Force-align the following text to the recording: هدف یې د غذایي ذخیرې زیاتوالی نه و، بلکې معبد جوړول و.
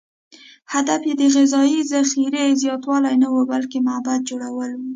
هدف 0.73 1.01
یې 1.09 1.13
د 1.17 1.23
غذایي 1.35 1.79
ذخیرې 1.91 2.45
زیاتوالی 2.61 3.15
نه 3.21 3.27
و، 3.29 3.35
بلکې 3.51 3.77
معبد 3.87 4.19
جوړول 4.29 4.71
و. 4.75 4.81